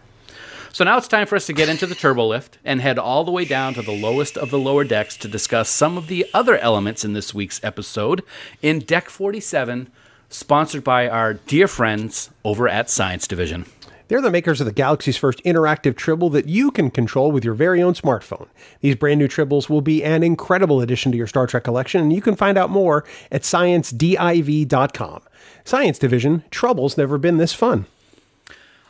[0.73, 3.25] so now it's time for us to get into the turbo lift and head all
[3.25, 6.25] the way down to the lowest of the lower decks to discuss some of the
[6.33, 8.23] other elements in this week's episode
[8.63, 9.91] in Deck 47,
[10.29, 13.67] sponsored by our dear friends over at Science Division.
[14.07, 17.55] They're the makers of the galaxy's first interactive tribble that you can control with your
[17.55, 18.47] very own smartphone.
[18.81, 22.13] These brand new tribbles will be an incredible addition to your Star Trek collection, and
[22.13, 25.23] you can find out more at sciencediv.com.
[25.69, 27.85] Science Division, trouble's never been this fun.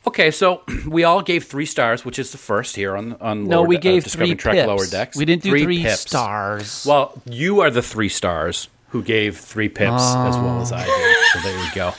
[0.07, 3.59] Okay, so we all gave three stars, which is the first here on on No,
[3.59, 4.67] lower we de- uh, gave Discovery three Trek pips.
[4.69, 5.17] lower decks.
[5.17, 6.01] We didn't do three pips.
[6.03, 6.85] stars.
[6.89, 11.17] Well, you are the three stars who gave three pips as well as I did.
[11.33, 11.93] So there you go.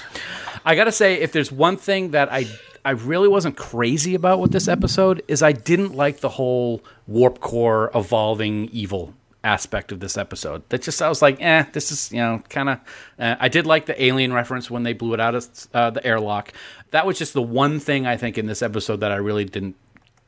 [0.66, 2.48] I gotta say, if there's one thing that I
[2.86, 7.42] I really wasn't crazy about with this episode is I didn't like the whole warp
[7.42, 9.14] core evolving evil
[9.44, 10.68] aspect of this episode.
[10.70, 12.80] That just I was like, eh, this is you know kind of.
[13.18, 16.06] Uh, I did like the alien reference when they blew it out of uh, the
[16.06, 16.54] airlock.
[16.92, 19.76] That was just the one thing I think in this episode that I really didn't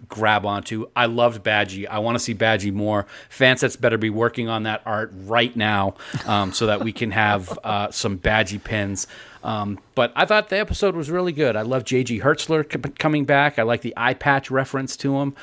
[0.08, 0.88] grab onto.
[0.96, 1.88] I loved Badgie.
[1.88, 3.06] I want to see Badgie more.
[3.30, 5.96] Fansets better be working on that art right now
[6.26, 9.08] um, so that we can have uh, some Badgie pins.
[9.44, 11.56] Um, but I thought the episode was really good.
[11.56, 12.22] I love J.G.
[12.22, 13.58] Hertzler c- coming back.
[13.58, 15.36] I like the eye patch reference to him.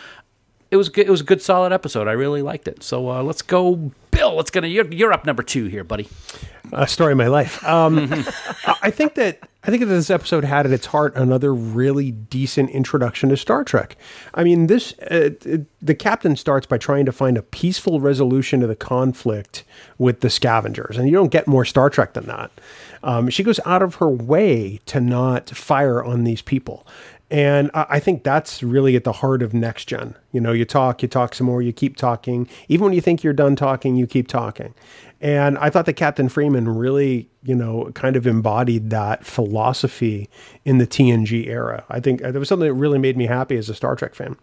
[0.70, 1.06] It was good.
[1.06, 2.08] It was a good, solid episode.
[2.08, 2.82] I really liked it.
[2.82, 4.34] So uh, let's go, Bill.
[4.36, 4.66] Let's gonna.
[4.68, 6.08] You're, you're up number two here, buddy.
[6.72, 7.64] a story of my life.
[7.64, 8.12] Um,
[8.82, 12.68] I- think that I think that this episode had at its heart another really decent
[12.70, 13.96] introduction to Star Trek.
[14.34, 15.30] I mean, this uh,
[15.80, 19.64] the captain starts by trying to find a peaceful resolution to the conflict
[19.96, 22.50] with the scavengers, and you don't get more Star Trek than that.
[23.02, 26.86] Um, she goes out of her way to not fire on these people.
[27.30, 30.14] And I think that's really at the heart of next gen.
[30.32, 32.48] You know, you talk, you talk some more, you keep talking.
[32.68, 34.72] Even when you think you're done talking, you keep talking.
[35.20, 40.30] And I thought that Captain Freeman really, you know, kind of embodied that philosophy
[40.64, 41.84] in the TNG era.
[41.90, 44.14] I think uh, that was something that really made me happy as a Star Trek
[44.14, 44.36] fan.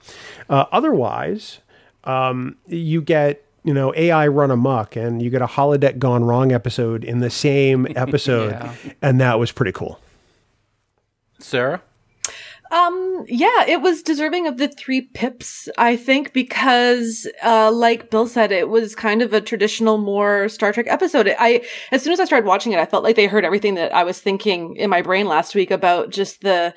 [0.47, 1.59] Uh, otherwise,
[2.03, 6.51] um, you get you know AI run amok, and you get a holodeck gone wrong
[6.51, 8.73] episode in the same episode, Yeah.
[9.01, 9.99] and that was pretty cool.
[11.39, 11.81] Sarah.
[12.71, 18.27] Um, yeah, it was deserving of the three pips, I think, because, uh, like Bill
[18.27, 21.33] said, it was kind of a traditional, more Star Trek episode.
[21.39, 23.93] I, as soon as I started watching it, I felt like they heard everything that
[23.93, 26.73] I was thinking in my brain last week about just the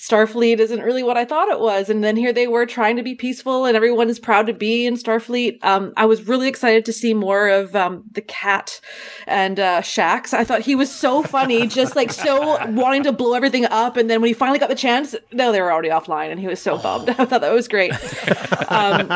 [0.00, 1.90] Starfleet isn't really what I thought it was.
[1.90, 4.86] And then here they were trying to be peaceful and everyone is proud to be
[4.86, 5.62] in Starfleet.
[5.62, 8.80] Um, I was really excited to see more of, um, the cat
[9.26, 10.32] and, uh, Shax.
[10.32, 13.98] I thought he was so funny, just like so wanting to blow everything up.
[13.98, 16.46] And then when he finally got the chance, no, they were already offline and he
[16.46, 17.10] was so bummed.
[17.18, 17.92] I thought that was great.
[18.70, 19.06] Um,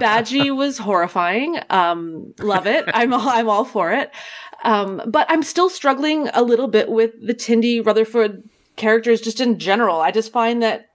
[0.00, 1.58] Badgie was horrifying.
[1.68, 2.86] Um, love it.
[2.94, 4.10] I'm all, I'm all for it.
[4.64, 9.58] Um, but I'm still struggling a little bit with the Tendi Rutherford characters just in
[9.58, 10.00] general.
[10.00, 10.86] I just find that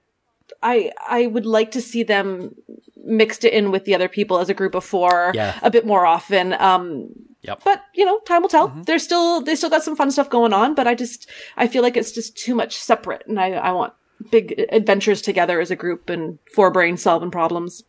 [0.63, 2.55] I I would like to see them
[3.03, 5.57] mixed in with the other people as a group of four Yeah.
[5.61, 6.53] a bit more often.
[6.53, 7.09] Um,
[7.43, 7.61] Yep.
[7.63, 8.67] but you know, time will tell.
[8.85, 11.83] They're still they still got some fun stuff going on, but I just I feel
[11.83, 13.93] like it's just too much separate, and I I want
[14.31, 17.83] big adventures together as a group and four brain solving problems.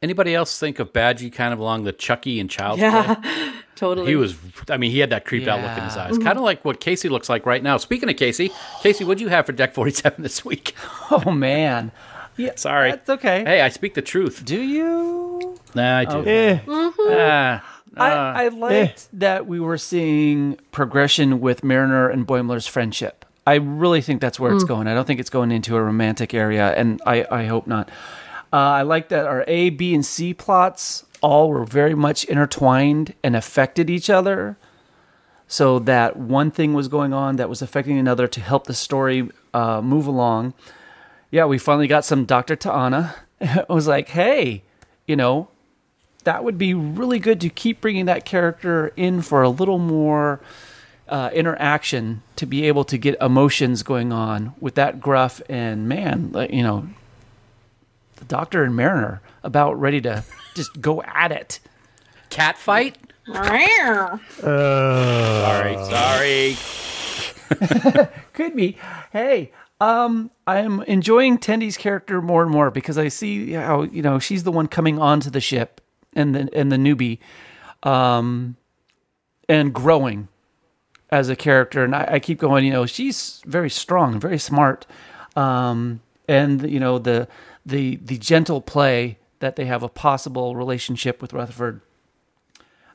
[0.00, 3.16] Anybody else think of Badgie kind of along the Chucky and Child's Play?
[3.80, 4.06] Yeah, Totally.
[4.08, 4.36] He was,
[4.68, 6.04] I mean, he had that creeped out look in his Yeah.
[6.06, 6.18] eyes.
[6.18, 7.76] Kind of like what Kasey looks like right now.
[7.76, 8.50] Speaking of Kasey,
[8.82, 10.74] Kasey, what do you have for deck 47 this week?
[11.10, 11.92] Oh man.
[12.36, 12.90] Yeah, Sorry.
[12.92, 13.42] That's okay.
[13.44, 14.44] Hey, I speak the truth.
[14.44, 15.58] Do you?
[15.74, 16.24] Nah, I do.
[16.26, 16.58] Eh.
[16.68, 17.64] Ah,
[17.96, 18.14] I, uh,
[18.44, 23.24] I liked that we were seeing progression with Mariner and Boimler's friendship.
[23.46, 24.68] I really think that's where it's Mm.
[24.68, 24.86] going.
[24.88, 27.88] I don't think it's going into a romantic area, and I, I hope not.
[28.52, 33.14] Uh, I like that our A, B, and C plots all were very much intertwined
[33.22, 34.56] and affected each other.
[35.46, 39.30] So that one thing was going on that was affecting another to help the story
[39.54, 40.54] uh, move along.
[41.30, 42.56] Yeah, we finally got some Dr.
[42.56, 43.14] Ta'ana.
[43.40, 44.62] I was like, hey,
[45.06, 45.48] you know,
[46.24, 50.40] that would be really good to keep bringing that character in for a little more
[51.08, 56.34] uh, interaction to be able to get emotions going on with that gruff and man,
[56.50, 56.86] you know,
[58.18, 61.60] the Doctor and Mariner about ready to just go at it.
[62.30, 62.96] cat fight?
[63.28, 64.18] Uh,
[65.44, 68.08] Sorry, sorry.
[68.32, 68.76] Could be.
[69.12, 74.18] Hey, um, I'm enjoying Tendi's character more and more because I see how you know
[74.18, 75.80] she's the one coming onto the ship
[76.14, 77.18] and the and the newbie,
[77.82, 78.56] um,
[79.48, 80.28] and growing
[81.10, 81.84] as a character.
[81.84, 82.64] And I, I keep going.
[82.64, 84.86] You know, she's very strong, very smart,
[85.36, 87.28] um, and you know the
[87.68, 91.80] the the gentle play that they have a possible relationship with Rutherford.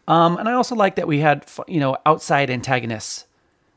[0.08, 3.26] Um, and I also like that we had you know outside antagonists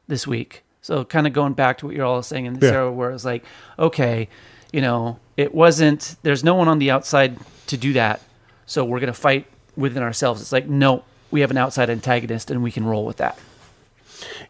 [0.09, 0.63] this week.
[0.83, 2.79] So kind of going back to what you're all saying in this Yeah.
[2.79, 3.45] era where it's like,
[3.79, 4.29] okay,
[4.73, 8.21] you know, it wasn't there's no one on the outside to do that.
[8.67, 10.41] So we're gonna fight within ourselves.
[10.41, 13.39] It's like, no, we have an outside antagonist and we can roll with that.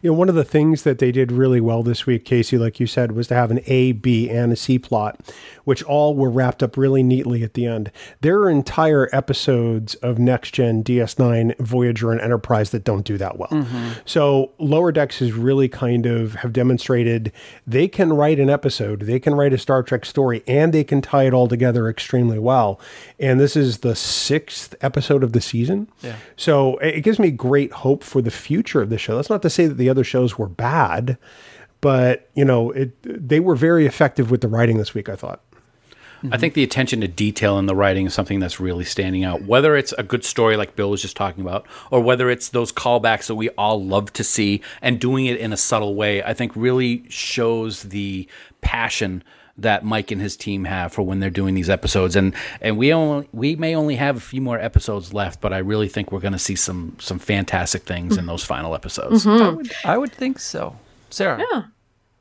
[0.01, 2.79] You know, one of the things that they did really well this week, Kasey, like
[2.79, 5.19] you said, was to have an A, B, and a C plot,
[5.63, 7.91] which all were wrapped up really neatly at the end.
[8.21, 13.37] There are entire episodes of Next Gen, DS9, Voyager, and Enterprise that don't do that
[13.37, 13.49] well.
[13.49, 13.91] Mm-hmm.
[14.05, 17.31] So Lower Decks has really kind of have demonstrated
[17.65, 21.01] they can write an episode, they can write a Star Trek story, and they can
[21.01, 22.79] tie it all together extremely well.
[23.17, 25.89] And this is the sixth episode of the season.
[26.01, 26.17] Yeah.
[26.35, 29.15] So it it gives me great hope for the future of the show.
[29.15, 31.17] That's not to say that the other shows were bad,
[31.81, 35.09] but you know, it they were very effective with the writing this week.
[35.09, 35.41] I thought.
[36.31, 39.43] I think the attention to detail in the writing is something that's really standing out.
[39.43, 42.71] Whether it's a good story like Bill was just talking about, or whether it's those
[42.71, 46.33] callbacks that we all love to see and doing it in a subtle way, I
[46.33, 48.27] think really shows the
[48.61, 49.23] passion
[49.57, 52.15] that Mike and his team have for when they're doing these episodes.
[52.15, 55.57] And and we only we may only have a few more episodes left, but I
[55.59, 59.25] really think we're going to see some some fantastic things in those final episodes.
[59.25, 59.43] Mm-hmm.
[59.43, 60.77] I would I would think so.
[61.09, 61.43] Sara.
[61.51, 61.63] Yeah.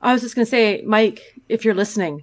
[0.01, 2.22] I was just going to say, Mike, if you're listening,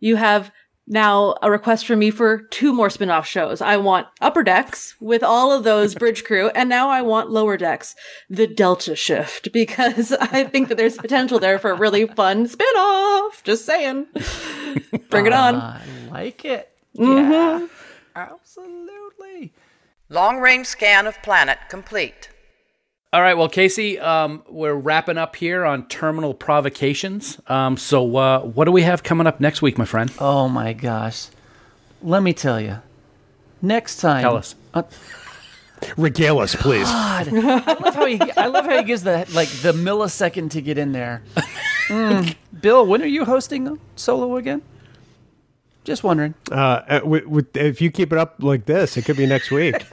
[0.00, 0.50] you have
[0.90, 3.60] now a request from me for two more spin-off shows.
[3.60, 7.56] I want Upper Decks with all of those bridge crew, and now I want Lower
[7.56, 7.94] Decks,
[8.28, 13.42] the Delta Shift, because I think that there's potential there for a really fun spin-off.
[13.44, 14.06] Just saying.
[15.08, 15.56] Bring it on.
[15.56, 16.70] I like it.
[16.96, 17.30] Mm-hmm.
[17.32, 17.66] Yeah.
[18.14, 19.52] Absolutely.
[20.08, 22.28] Long range scan of planet complete.
[23.12, 27.40] All right, well, Kasey, um, we're wrapping up here on terminal provocations.
[27.48, 30.12] Um, so, uh, what do we have coming up next week, my friend?
[30.20, 31.26] Oh my gosh.
[32.02, 32.78] Let me tell you.
[33.60, 34.22] Next time.
[34.22, 34.54] Tell us.
[34.72, 34.82] Uh,
[35.96, 36.84] Regale us, please.
[36.84, 38.20] God, I love how he.
[38.36, 41.22] I love how he gives the like the millisecond to get in there.
[41.90, 42.36] Mm.
[42.60, 44.62] Bill, when are you hosting solo again?
[45.82, 46.34] Just wondering.
[46.48, 49.50] Uh, uh, with, with, if you keep it up like this, it could be next
[49.50, 49.74] week.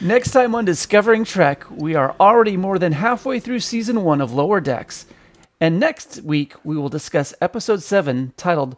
[0.00, 4.32] Next time on Discovering Trek, we are already more than halfway through season one of
[4.32, 5.06] Lower Decks.
[5.60, 8.76] And next week, we will discuss episode seven titled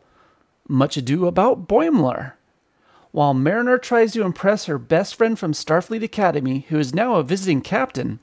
[0.66, 2.32] Much Ado About Boimler.
[3.12, 7.24] While Mariner tries to impress her best friend from Starfleet Academy, who is now a
[7.24, 8.20] visiting captain,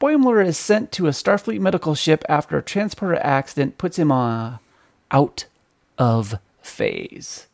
[0.00, 4.58] Boimler is sent to a Starfleet medical ship after a transporter accident puts him uh,
[5.10, 5.46] out
[5.98, 7.46] of phase.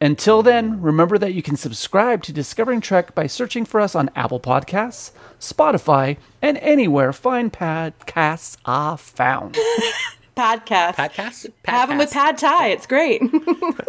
[0.00, 4.10] Until then, remember that you can subscribe to Discovering Trek by searching for us on
[4.14, 9.56] Apple Podcasts, Spotify, and anywhere fine podcasts are found.
[10.36, 10.94] Podcast.
[10.94, 11.50] Podcast?
[11.66, 12.68] Have them with pad thai.
[12.68, 13.20] It's great.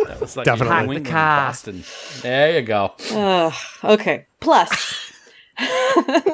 [0.06, 0.76] That was like Definitely.
[0.76, 1.48] New England, The car.
[1.48, 1.84] Boston.
[2.22, 2.94] There you go.
[3.12, 3.54] Ugh,
[3.84, 4.26] okay.
[4.40, 5.12] Plus.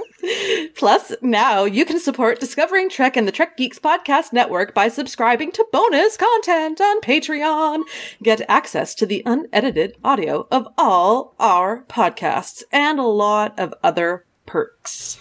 [0.75, 5.51] Plus, now you can support Discovering Trek and the Trek Geeks Podcast Network by subscribing
[5.53, 7.81] to bonus content on Patreon.
[8.21, 14.25] Get access to the unedited audio of all our podcasts and a lot of other
[14.45, 15.19] perks.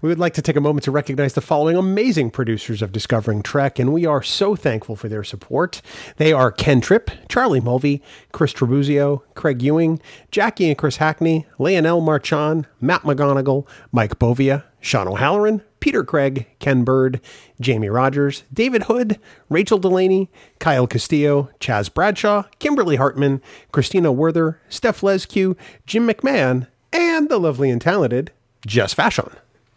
[0.00, 3.42] We would like to take a moment to recognize the following amazing producers of Discovering
[3.42, 5.82] Trek, and we are so thankful for their support.
[6.16, 8.02] They are Ken Tripp, Charlie Mulvey,
[8.32, 10.00] Chris Trabuzio, Craig Ewing,
[10.30, 16.84] Jackie and Chris Hackney, Leonel Marchand, Matt McGonigal, Mike Bovia, Sean O'Halloran, Peter Craig, Ken
[16.84, 17.20] Bird,
[17.60, 19.18] Jamie Rogers, David Hood,
[19.48, 23.40] Rachel Delaney, Kyle Castillo, Chaz Bradshaw, Kimberly Hartman,
[23.72, 25.56] Christina Werther, Steph Lescue,
[25.86, 28.32] Jim McMahon, and the lovely and talented
[28.66, 29.30] Jess Fashion.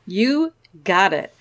[0.05, 1.33] You got it.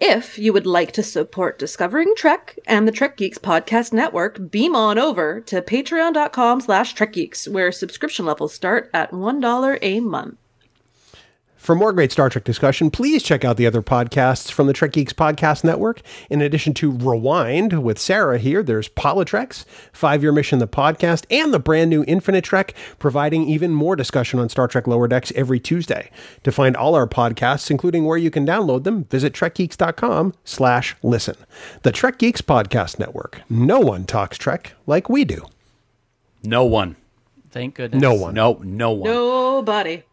[0.00, 4.76] If you would like to support Discovering Trek and the Trek Geeks Podcast Network, beam
[4.76, 10.36] on over to patreon.com slash trekgeeks, where subscription levels start at $1 a month.
[11.58, 14.92] For more great Star Trek discussion, please check out the other podcasts from the Trek
[14.92, 16.00] Geeks Podcast Network.
[16.30, 21.52] In addition to Rewind with Sara here, there's Politirex, Five Year Mission, the podcast, and
[21.52, 25.58] the brand new Infinite Trek, providing even more discussion on Star Trek Lower Decks every
[25.58, 26.10] Tuesday.
[26.44, 31.36] To find all our podcasts, including where you can download them, visit trekgeeks.com slash listen.
[31.82, 33.42] The Trek Geeks Podcast Network.
[33.50, 35.44] No one talks Trek like we do.
[36.44, 36.96] No one.
[37.50, 38.00] Thank goodness.
[38.00, 38.32] No one.
[38.32, 39.10] No, no one.
[39.10, 40.04] Nobody.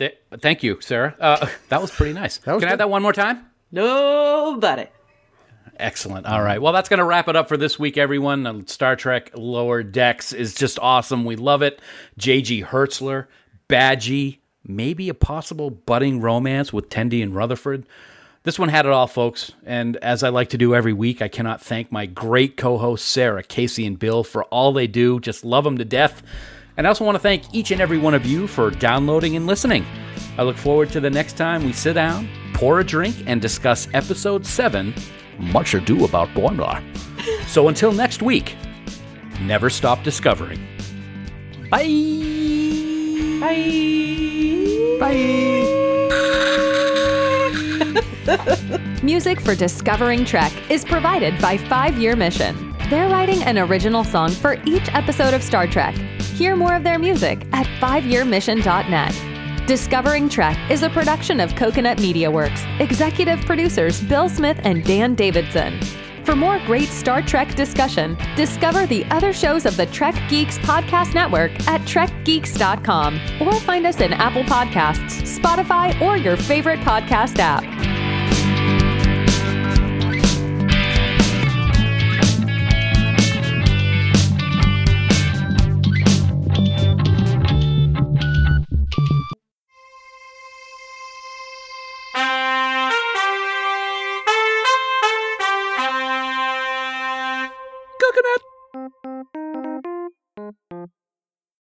[0.00, 1.14] Th- thank you, Sara.
[1.20, 2.44] Uh, that was pretty nice.
[2.44, 3.46] was Can I have that one more time?
[3.70, 4.86] Nobody.
[5.76, 6.26] Excellent.
[6.26, 6.60] All right.
[6.60, 8.66] Well, that's going to wrap it up for this week, everyone.
[8.66, 11.24] Star Trek Lower Decks is just awesome.
[11.24, 11.80] We love it.
[12.16, 12.64] J.G.
[12.64, 13.26] Hertzler,
[13.68, 17.86] Badgey, maybe a possible budding romance with Tendi and Rutherford.
[18.42, 19.52] This one had it all, folks.
[19.66, 23.06] And as I like to do every week, I cannot thank my great co hosts,
[23.06, 25.20] Sara, Kasey, and Bill, for all they do.
[25.20, 26.22] Just love them to death.
[26.80, 29.46] And I also want to thank each and every one of you for downloading and
[29.46, 29.84] listening.
[30.38, 33.86] I look forward to the next time we sit down, pour a drink, and discuss
[33.92, 34.94] episode 7
[35.38, 36.82] Much Ado About Boimler.
[37.46, 38.56] so until next week,
[39.42, 40.58] never stop discovering.
[41.68, 41.84] Bye.
[43.40, 43.98] Bye!
[48.72, 49.00] Bye!
[49.02, 52.74] Music for Discovering Trek is provided by Five Year Mission.
[52.88, 55.94] They're writing an original song for each episode of Star Trek.
[56.40, 59.66] Hear more of their music at fiveyearmission.net.
[59.68, 62.64] Discovering Trek is a production of Coconut Media Works.
[62.78, 65.78] Executive producers Bill Smith and Dan Davidson.
[66.24, 71.12] For more great Star Trek discussion, discover the other shows of the Trek Geeks Podcast
[71.12, 77.89] Network at trekgeeks.com or find us in Apple Podcasts, Spotify, or your favorite podcast app.